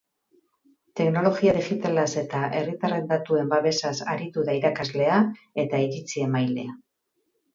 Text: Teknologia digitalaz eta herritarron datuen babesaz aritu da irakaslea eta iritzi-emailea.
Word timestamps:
Teknologia 0.99 1.51
digitalaz 1.57 2.05
eta 2.21 2.39
herritarron 2.61 3.05
datuen 3.11 3.51
babesaz 3.53 3.93
aritu 4.15 4.47
da 4.49 4.57
irakaslea 4.61 5.19
eta 5.65 5.85
iritzi-emailea. 5.89 6.75